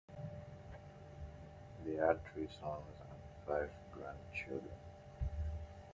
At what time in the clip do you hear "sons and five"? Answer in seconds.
2.59-3.69